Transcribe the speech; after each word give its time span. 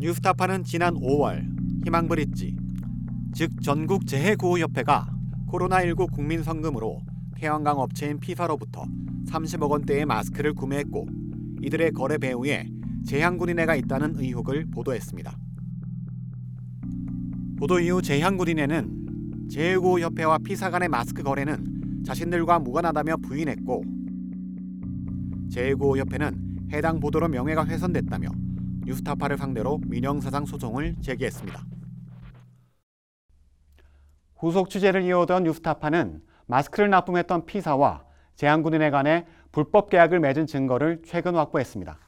뉴스타파는 0.00 0.64
지난 0.64 0.94
5월 0.94 1.44
희망브릿지, 1.84 2.56
즉 3.34 3.62
전국 3.62 4.06
재해구호협회가 4.06 5.10
코로나19 5.46 6.10
국민 6.10 6.42
성금으로 6.42 7.02
태양광 7.36 7.78
업체인 7.78 8.18
피사로부터 8.18 8.86
30억 9.28 9.70
원대의 9.70 10.06
마스크를 10.06 10.54
구매했고 10.54 11.06
이들의 11.60 11.92
거래 11.92 12.16
배후에 12.16 12.66
재향군인회가 13.04 13.74
있다는 13.74 14.14
의혹을 14.16 14.70
보도했습니다. 14.70 15.36
보도 17.58 17.78
이후 17.78 18.00
재향군인회는 18.00 19.48
재해구호협회와 19.50 20.38
피사 20.38 20.70
간의 20.70 20.88
마스크 20.88 21.22
거래는 21.22 22.02
자신들과 22.06 22.58
무관하다며 22.60 23.18
부인했고 23.18 23.84
재해구호협회는 25.50 26.70
해당 26.72 27.00
보도로 27.00 27.28
명예가 27.28 27.66
훼손됐다며 27.66 28.39
뉴스타파를 28.90 29.38
상대로 29.38 29.78
민영사상 29.86 30.44
소송을 30.46 30.96
제기했습니다. 31.00 31.62
후속 34.36 34.68
취재를 34.70 35.02
이어오던 35.02 35.44
뉴스타파는 35.44 36.22
마스크를 36.46 36.90
납품했던 36.90 37.46
피사와 37.46 38.04
재향군인회 38.34 38.90
간의 38.90 39.26
불법 39.52 39.90
계약을 39.90 40.18
맺은 40.20 40.46
증거를 40.46 41.02
최근 41.04 41.36
확보했습니다. 41.36 41.98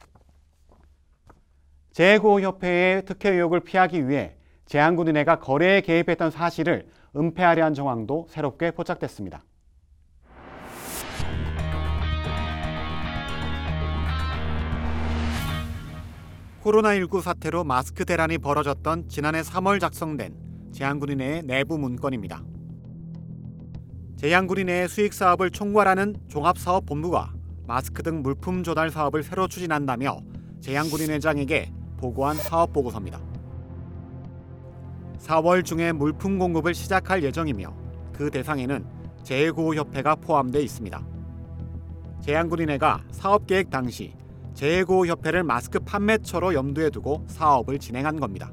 재해구호협회의 1.91 3.05
특혜 3.05 3.29
의혹을 3.29 3.61
피하기 3.61 4.09
위해 4.09 4.35
재향군인회가 4.65 5.39
거래에 5.39 5.81
개입했던 5.81 6.31
사실을 6.31 6.87
은폐하려 7.15 7.63
한 7.63 7.73
정황도 7.73 8.27
새롭게 8.29 8.71
포착됐습니다. 8.71 9.43
코로나19 16.63 17.21
사태로 17.21 17.65
마스크 17.65 18.05
대란이 18.05 18.37
벌어졌던 18.37 19.09
지난해 19.09 19.41
3월 19.41 19.81
작성된 19.81 20.33
재향군인회의 20.71 21.43
내부 21.43 21.77
문건입니다. 21.77 22.41
재향군인회의 24.15 24.87
수익 24.87 25.13
사업을 25.13 25.51
총괄하는 25.51 26.15
종합사업본부가 26.29 27.33
마스크 27.67 28.01
등 28.01 28.21
물품 28.21 28.63
조달 28.63 28.89
사업을 28.89 29.23
새로 29.23 29.49
추진한다며 29.49 30.21
재향군인회장에게 30.61 31.73
보고한 31.97 32.37
사업 32.37 32.71
보고서입니다. 32.71 33.19
4월 35.19 35.65
중에 35.65 35.91
물품 35.91 36.39
공급을 36.39 36.73
시작할 36.73 37.23
예정이며 37.23 37.75
그 38.13 38.31
대상에는 38.31 38.85
재해구호협회가 39.23 40.15
포함돼 40.15 40.61
있습니다. 40.61 41.05
재향군인회가 42.21 43.03
사업 43.11 43.47
계획 43.47 43.69
당시 43.69 44.13
재해구호협회를 44.53 45.43
마스크 45.43 45.79
판매처로 45.79 46.53
염두에 46.53 46.89
두고 46.89 47.23
사업을 47.27 47.79
진행한 47.79 48.19
겁니다. 48.19 48.51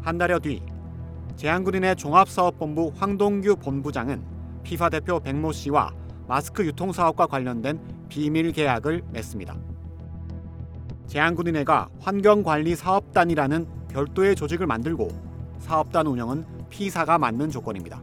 한 0.00 0.16
달여 0.16 0.38
뒤 0.38 0.62
재향군인회 1.36 1.94
종합사업본부 1.94 2.92
황동규 2.96 3.56
본부장은 3.56 4.24
피사 4.62 4.88
대표 4.88 5.20
백모 5.20 5.52
씨와 5.52 5.92
마스크 6.26 6.64
유통 6.64 6.92
사업과 6.92 7.26
관련된 7.26 7.80
비밀 8.08 8.52
계약을 8.52 9.02
맺습니다. 9.12 9.56
재향군인회가 11.06 11.88
환경관리사업단이라는 12.00 13.66
별도의 13.88 14.36
조직을 14.36 14.66
만들고 14.66 15.08
사업단 15.58 16.06
운영은 16.06 16.44
피사가 16.68 17.18
맡는 17.18 17.50
조건입니다. 17.50 18.02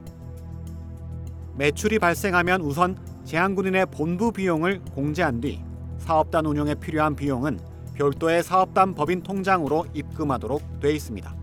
매출이 1.55 1.99
발생하면 1.99 2.61
우선 2.61 2.97
재향군인의 3.25 3.87
본부 3.87 4.31
비용을 4.31 4.81
공제한 4.93 5.41
뒤 5.41 5.59
사업단 5.97 6.45
운영에 6.45 6.75
필요한 6.75 7.15
비용은 7.15 7.59
별도의 7.95 8.43
사업단 8.43 8.93
법인 8.93 9.23
통장으로 9.23 9.87
입금하도록 9.93 10.79
돼 10.79 10.93
있습니다. 10.93 11.35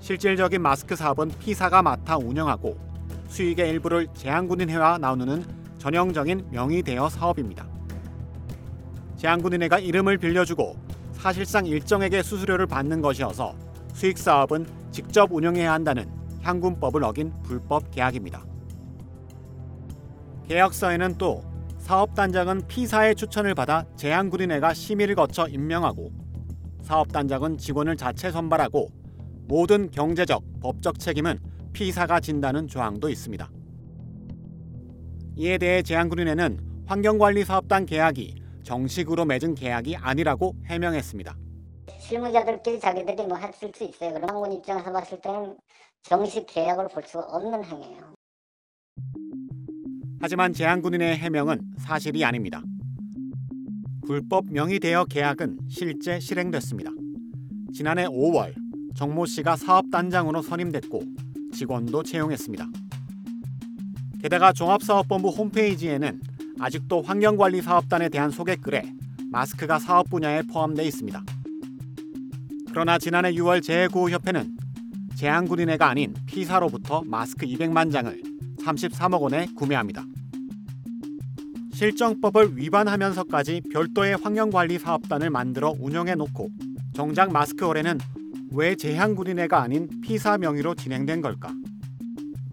실질적인 0.00 0.62
마스크 0.62 0.96
사업은 0.96 1.30
피사가 1.38 1.82
맡아 1.82 2.16
운영하고 2.16 2.78
수익의 3.28 3.68
일부를 3.68 4.08
재향군인회와 4.14 4.96
나누는 4.96 5.44
전형적인 5.76 6.48
명의 6.50 6.82
대여 6.82 7.10
사업입니다. 7.10 7.68
재향군인회가 9.16 9.78
이름을 9.78 10.16
빌려주고 10.16 10.76
사실상 11.12 11.66
일정에게 11.66 12.22
수수료를 12.22 12.66
받는 12.66 13.02
것이어서 13.02 13.54
수익 13.92 14.16
사업은 14.16 14.66
직접 14.90 15.30
운영해야 15.30 15.70
한다는 15.70 16.08
향군법을 16.40 17.04
어긴 17.04 17.32
불법 17.42 17.90
계약입니다. 17.90 18.47
계약서에는 20.48 21.18
또 21.18 21.42
사업단장은 21.78 22.66
피사의 22.68 23.16
추천을 23.16 23.54
받아 23.54 23.84
재향군인회가 23.96 24.72
심의를 24.72 25.14
거쳐 25.14 25.46
임명하고 25.46 26.10
사업단장은 26.80 27.58
직원을 27.58 27.96
자체 27.96 28.30
선발하고 28.30 28.88
모든 29.46 29.90
경제적, 29.90 30.42
법적 30.60 30.98
책임은 30.98 31.38
피사가 31.74 32.20
진다는 32.20 32.66
조항도 32.66 33.10
있습니다. 33.10 33.50
이에 35.36 35.58
대해 35.58 35.82
재향군인회는 35.82 36.84
환경관리사업단 36.86 37.84
계약이 37.84 38.42
정식으로 38.62 39.26
맺은 39.26 39.54
계약이 39.54 39.96
아니라고 39.96 40.54
해명했습니다. 40.64 41.36
실무자들끼리 41.98 42.80
자기들이 42.80 43.26
뭐 43.26 43.36
했을 43.36 43.70
수 43.74 43.84
있어요. 43.84 44.14
그럼 44.14 44.30
항군 44.30 44.52
입장에서 44.54 44.90
봤을 44.90 45.20
때는 45.20 45.58
정식 46.02 46.46
계약을 46.46 46.88
볼 46.88 47.02
수가 47.02 47.24
없는 47.24 47.64
행위예요. 47.64 48.17
하지만 50.20 50.52
재향군인의 50.52 51.16
해명은 51.16 51.60
사실이 51.78 52.24
아닙니다. 52.24 52.62
불법 54.06 54.46
명의 54.50 54.80
대여 54.80 55.04
계약은 55.04 55.58
실제 55.68 56.18
실행됐습니다. 56.18 56.90
지난해 57.72 58.06
5월 58.06 58.54
정모 58.96 59.26
씨가 59.26 59.56
사업단장으로 59.56 60.42
선임됐고 60.42 61.02
직원도 61.52 62.02
채용했습니다. 62.02 62.66
게다가 64.20 64.52
종합사업본부 64.52 65.28
홈페이지에는 65.28 66.20
아직도 66.58 67.02
환경관리사업단에 67.02 68.08
대한 68.08 68.30
소개글에 68.30 68.82
마스크가 69.30 69.78
사업 69.78 70.10
분야에 70.10 70.42
포함돼 70.42 70.84
있습니다. 70.84 71.22
그러나 72.70 72.98
지난해 72.98 73.32
6월 73.32 73.62
재해구호협회는 73.62 74.56
재향군인회가 75.16 75.88
아닌 75.88 76.14
피사로부터 76.26 77.02
마스크 77.06 77.46
200만 77.46 77.92
장을 77.92 78.27
33억 78.68 79.22
원에 79.22 79.46
구매합니다. 79.56 80.04
실정법을 81.72 82.56
위반하면서까지 82.56 83.62
별도의 83.72 84.16
환경관리 84.16 84.78
사업단을 84.78 85.30
만들어 85.30 85.74
운영해 85.78 86.16
놓고 86.16 86.48
정작 86.94 87.32
마스크 87.32 87.64
거래는 87.64 87.98
왜 88.52 88.74
재향군인회가 88.74 89.60
아닌 89.60 89.88
피사 90.02 90.36
명의로 90.38 90.74
진행된 90.74 91.20
걸까? 91.20 91.52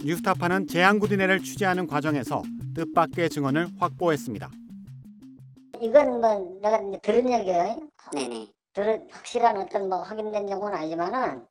뉴스타파는 0.03 0.67
재향군인회를 0.67 1.41
취재하는 1.41 1.87
과정에서 1.87 2.43
뜻밖의 2.75 3.29
증언을 3.29 3.67
확보했습니다. 3.79 4.49
이건 5.81 6.21
뭐 6.21 6.59
내가 6.61 6.77
이제 6.81 6.99
들은 7.01 7.31
얘기예요. 7.31 7.79
네네. 8.13 8.47
들은 8.73 9.07
확실한 9.09 9.57
어떤 9.57 9.89
뭐 9.89 10.03
확인된 10.03 10.47
정보는 10.47 10.77
아니지만은 10.77 11.41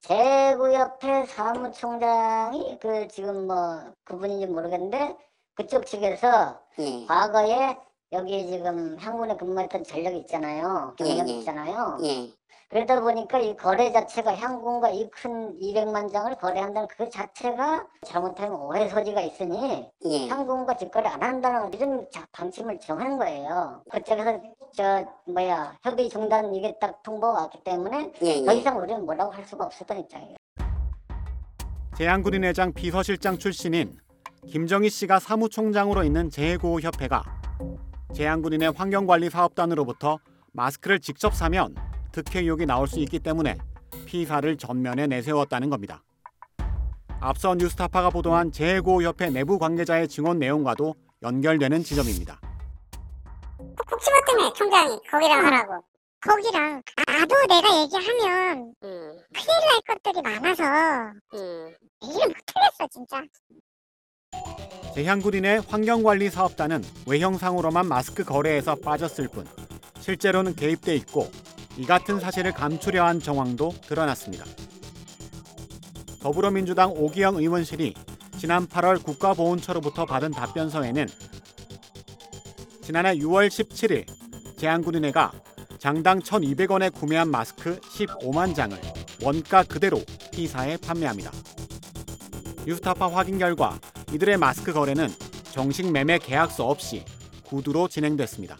재구협회 0.00 1.26
사무총장이 1.26 2.78
그 2.80 3.08
지금 3.08 3.46
뭐 3.46 3.80
그분인지 4.04 4.46
모르겠는데 4.46 5.16
그쪽 5.54 5.86
측에서 5.86 6.58
예. 6.78 7.04
과거에 7.06 7.76
여기 8.12 8.46
지금 8.46 8.96
향군에 8.98 9.36
근무했던 9.36 9.84
전력이 9.84 10.18
있잖아요. 10.20 10.94
예, 11.02 11.04
예. 11.26 11.32
있잖아요. 11.32 11.98
예. 12.04 12.30
그러다 12.70 13.00
보니까 13.00 13.38
이 13.38 13.56
거래 13.56 13.90
자체가 13.92 14.34
향군과 14.36 14.90
이 14.90 15.08
큰 15.10 15.58
200만 15.58 16.12
장을 16.12 16.34
거래한다는 16.36 16.86
그 16.88 17.08
자체가 17.08 17.86
잘못하면 18.06 18.60
오해 18.60 18.88
소지가 18.88 19.20
있으니 19.22 19.90
예. 20.04 20.28
향군과 20.28 20.76
직거래 20.76 21.08
안 21.08 21.22
한다는 21.22 21.72
이런 21.72 22.06
자- 22.10 22.26
방침을 22.32 22.78
정한 22.80 23.18
거예요. 23.18 23.82
그쪽에서 23.90 24.38
저 24.74 25.04
뭐야 25.26 25.76
협의 25.82 26.08
중단 26.08 26.54
이게 26.54 26.74
딱 26.80 27.02
통보가 27.02 27.42
왔기 27.42 27.64
때문에 27.64 28.12
예. 28.22 28.44
더 28.44 28.54
예. 28.54 28.58
이상 28.58 28.78
우리는 28.78 29.04
뭐라고 29.04 29.32
할 29.32 29.44
수가 29.44 29.64
없었던 29.64 30.00
입장이에요. 30.00 30.36
재향군인회장 31.96 32.72
비서실장 32.74 33.38
출신인 33.38 33.98
김정희 34.46 34.88
씨가 34.88 35.18
사무총장으로 35.18 36.04
있는 36.04 36.30
재해구호협회가 36.30 37.24
재향군인의 38.14 38.72
환경관리 38.72 39.30
사업단으로부터 39.30 40.18
마스크를 40.52 41.00
직접 41.00 41.34
사면 41.34 41.74
득회 42.12 42.40
의혹이 42.40 42.66
나올 42.66 42.86
수 42.86 43.00
있기 43.00 43.18
때문에 43.18 43.58
피사를 44.06 44.56
전면에 44.56 45.06
내세웠다는 45.06 45.70
겁니다. 45.70 46.02
앞서 47.20 47.54
뉴스타파가 47.56 48.10
보도한 48.10 48.52
재해구호협회 48.52 49.30
내부 49.30 49.58
관계자의 49.58 50.08
증언 50.08 50.38
내용과도 50.38 50.94
연결되는 51.22 51.82
지점입니다. 51.82 52.40
때문에 54.28 54.52
총장이 54.54 54.98
거기랑 55.10 55.46
하라고. 55.46 55.84
거기랑 56.20 56.82
나도 57.06 57.34
내가 57.48 57.80
얘기하면 57.82 58.74
음. 58.82 59.18
큰일 59.32 59.48
날 59.66 59.80
것들이 59.86 60.20
많아서 60.22 61.12
음. 61.34 61.74
얘기를 62.02 62.28
못 62.28 62.36
하겠어 62.54 62.88
진짜. 62.90 63.22
재향군인의 64.94 65.62
환경관리 65.68 66.28
사업단은 66.28 66.84
외형상으로만 67.06 67.86
마스크 67.86 68.24
거래에서 68.24 68.74
빠졌을 68.74 69.28
뿐 69.28 69.46
실제로는 70.00 70.56
개입돼 70.56 70.94
있고 70.96 71.30
이 71.76 71.86
같은 71.86 72.18
사실을 72.18 72.52
감추려 72.52 73.04
한 73.06 73.20
정황도 73.20 73.70
드러났습니다. 73.82 74.44
더불어민주당 76.20 76.90
오기영 76.90 77.36
의원실이 77.36 77.94
지난 78.38 78.66
8월 78.66 79.02
국가보훈처로부터 79.04 80.04
받은 80.04 80.32
답변서에는 80.32 81.06
지난해 82.88 83.16
6월 83.16 83.48
17일 83.48 84.06
제안군인회가 84.56 85.30
장당 85.78 86.20
1,200원에 86.20 86.90
구매한 86.90 87.30
마스크 87.30 87.78
15만 87.80 88.54
장을 88.54 88.78
원가 89.22 89.62
그대로 89.62 90.00
P사에 90.32 90.78
판매합니다. 90.78 91.30
뉴스타파 92.64 93.10
확인 93.10 93.36
결과 93.36 93.78
이들의 94.10 94.38
마스크 94.38 94.72
거래는 94.72 95.08
정식 95.52 95.92
매매 95.92 96.16
계약서 96.16 96.66
없이 96.66 97.04
구두로 97.44 97.88
진행됐습니다. 97.88 98.56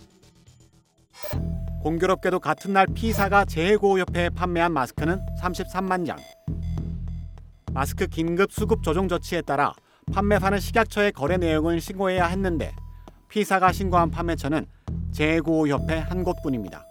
공교롭게도 1.82 2.40
같은 2.40 2.74
날 2.74 2.86
P사가 2.86 3.46
재해고협회에 3.46 4.28
판매한 4.28 4.74
마스크는 4.74 5.22
33만 5.40 6.06
장. 6.06 6.18
마스크 7.72 8.06
긴급 8.06 8.52
수급 8.52 8.82
조정 8.82 9.08
조치에 9.08 9.40
따라 9.40 9.72
판매사는 10.12 10.60
식약처에 10.60 11.12
거래 11.12 11.38
내용을 11.38 11.80
신고해야 11.80 12.26
했는데 12.26 12.74
P사가 13.28 13.72
신고한 13.72 14.10
판매처는 14.10 14.66
재해고협회 15.12 15.98
한 15.98 16.24
곳뿐입니다. 16.24 16.84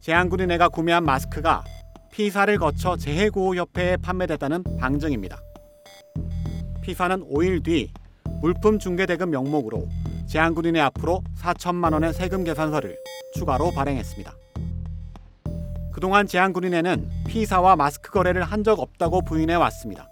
제한군인회가 0.00 0.68
구매한 0.68 1.04
마스크가 1.04 1.64
P사를 2.12 2.56
거쳐 2.58 2.96
재해고협회에 2.96 3.98
판매됐다는 3.98 4.64
방증입니다. 4.78 5.38
P사는 6.82 7.28
5일 7.28 7.64
뒤 7.64 7.92
물품 8.40 8.78
중개대금 8.78 9.30
명목으로 9.30 9.88
제한군인회 10.26 10.80
앞으로 10.80 11.22
4천만 11.38 11.92
원의 11.92 12.14
세금 12.14 12.44
계산서를 12.44 12.96
추가로 13.34 13.72
발행했습니다. 13.72 14.32
그동안 15.92 16.26
제한군인회는 16.26 17.08
P사와 17.26 17.76
마스크 17.76 18.10
거래를 18.10 18.42
한 18.44 18.62
적 18.62 18.80
없다고 18.80 19.22
부인해 19.22 19.54
왔습니다. 19.54 20.08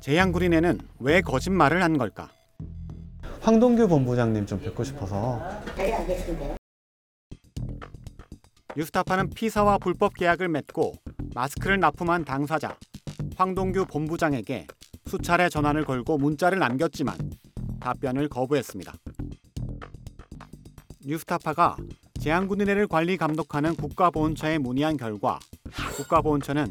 제한군인회는 0.00 0.78
왜 1.00 1.20
거짓말을 1.20 1.82
한 1.82 1.98
걸까? 1.98 2.28
황동규 3.40 3.88
본부장님 3.88 4.44
좀 4.46 4.60
뵙고 4.60 4.84
싶어서 4.84 5.40
네, 5.76 5.94
알겠습니다. 5.94 6.56
뉴스타파는 8.76 9.30
P사와 9.30 9.78
불법 9.78 10.14
계약을 10.14 10.48
맺고 10.48 10.94
마스크를 11.34 11.80
납품한 11.80 12.24
당사자 12.24 12.76
황동규 13.36 13.86
본부장에게 13.86 14.66
수차례 15.06 15.48
전화를 15.48 15.84
걸고 15.84 16.18
문자를 16.18 16.58
남겼지만 16.58 17.16
답변을 17.80 18.28
거부했습니다. 18.28 18.92
뉴스타파가 21.06 21.76
제한군인회를 22.20 22.86
관리 22.86 23.16
감독하는 23.16 23.74
국가보훈처에 23.74 24.58
문의한 24.58 24.98
결과 24.98 25.40
국가보훈처는 25.96 26.70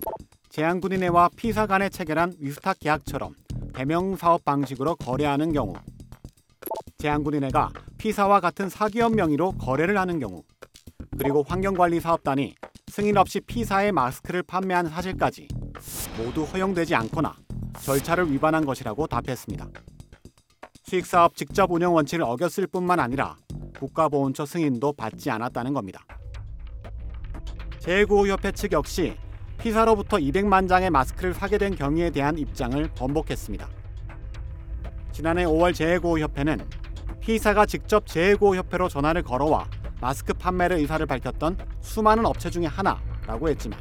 제한군인회와 0.49 1.29
P사 1.35 1.65
간에 1.65 1.89
체결한 1.89 2.35
위스탁 2.39 2.77
계약처럼 2.79 3.33
대명 3.73 4.15
사업 4.15 4.45
방식으로 4.45 4.95
거래하는 4.95 5.51
경우 5.51 5.73
제한군인회가 7.01 7.69
P사와 7.97 8.41
같은 8.41 8.67
사기업 8.67 9.15
명의로 9.15 9.53
거래를 9.53 9.97
하는 9.97 10.19
경우 10.19 10.43
그리고 11.17 11.43
환경관리사업단이 11.47 12.55
승인 12.87 13.17
없이 13.17 13.39
P사의 13.39 13.93
마스크를 13.93 14.43
판매한 14.43 14.89
사실까지 14.89 15.47
모두 16.17 16.43
허용되지 16.43 16.95
않거나 16.95 17.33
절차를 17.81 18.29
위반한 18.29 18.65
것이라고 18.65 19.07
답했습니다. 19.07 19.67
수익사업 20.83 21.37
직접 21.37 21.71
운영 21.71 21.95
원칙을 21.95 22.25
어겼을 22.25 22.67
뿐만 22.67 22.99
아니라 22.99 23.37
국가보훈처 23.79 24.45
승인도 24.45 24.91
받지 24.91 25.31
않았다는 25.31 25.73
겁니다. 25.73 26.03
재구호협회 27.79 28.51
측 28.51 28.73
역시 28.73 29.15
P사로부터 29.57 30.17
200만 30.17 30.67
장의 30.67 30.89
마스크를 30.89 31.33
사게 31.33 31.57
된 31.57 31.75
경위에 31.75 32.09
대한 32.09 32.37
입장을 32.37 32.89
번복했습니다. 32.93 33.69
지난해 35.13 35.45
5월 35.45 35.73
재해고협회는 35.73 36.59
P사가 37.21 37.65
직접 37.65 38.07
재해고협회로 38.07 38.89
전화를 38.89 39.23
걸어와 39.23 39.67
마스크 40.01 40.33
판매를 40.33 40.77
의사를 40.77 41.05
밝혔던 41.05 41.57
수많은 41.81 42.25
업체 42.25 42.49
중에 42.49 42.65
하나라고 42.65 43.49
했지만 43.49 43.79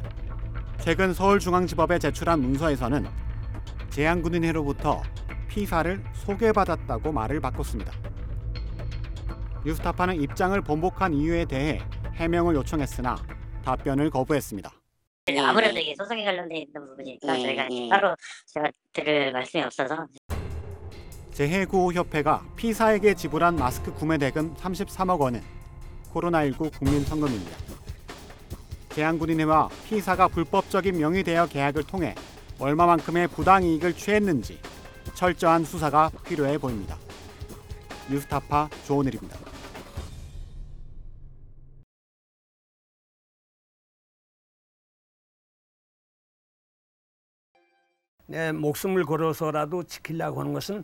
최근 0.79 1.13
서울중앙지법에 1.13 1.99
제출한 1.99 2.41
문서에서는 2.41 3.07
제한군인회로부터 3.89 5.01
P사를 5.47 6.03
소개받았다고 6.13 7.11
말을 7.11 7.39
바꿨습니다. 7.41 7.91
뉴스타파는 9.65 10.21
입장을 10.21 10.59
번복한 10.61 11.13
이유에 11.13 11.45
대해 11.45 11.81
해명을 12.15 12.55
요청했으나 12.55 13.17
답변을 13.63 14.09
거부했습니다. 14.09 14.71
예, 15.29 15.39
아무래도 15.39 15.77
예. 15.77 15.81
이게 15.81 15.95
소송에 15.95 16.23
관련돼 16.23 16.57
있는 16.57 16.87
부분이니까 16.87 17.37
예, 17.37 17.41
저희가 17.43 17.67
예. 17.71 17.89
따로 17.89 18.15
제가 18.47 18.69
드릴 18.93 19.31
말씀이 19.31 19.63
없어서 19.63 20.07
재해구호협회가 21.39 22.43
P사에게 22.57 23.13
지불한 23.13 23.55
마스크 23.55 23.93
구매 23.93 24.17
대금 24.17 24.53
33억 24.55 25.21
원은 25.21 25.41
코로나19 26.13 26.77
국민성금입니다. 26.77 27.57
제한군인회와 28.89 29.69
P사가 29.85 30.27
불법적인 30.27 30.97
명의 30.97 31.23
대여 31.23 31.47
계약을 31.47 31.83
통해 31.83 32.13
얼마만큼의 32.59 33.29
부당이익을 33.29 33.93
취했는지 33.93 34.59
철저한 35.13 35.63
수사가 35.63 36.11
필요해 36.25 36.57
보입니다. 36.57 36.97
뉴스타파 38.11 38.67
조은일입니다. 38.85 39.37
내 48.27 48.51
목숨을 48.51 49.05
걸어서라도 49.05 49.83
지키려고 49.83 50.41
하는 50.41 50.51
것은 50.51 50.83